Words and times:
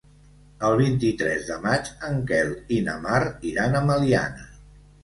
El 0.69 0.77
vint-i-tres 0.79 1.45
de 1.51 1.59
maig 1.67 1.91
en 2.09 2.19
Quel 2.33 2.51
i 2.79 2.81
na 2.89 2.99
Mar 3.07 3.21
iran 3.53 3.79
a 3.83 3.89
Meliana. 3.93 4.53